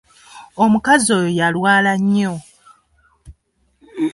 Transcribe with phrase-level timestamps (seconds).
[0.63, 2.33] Omukazi oyo yalwala nnyo.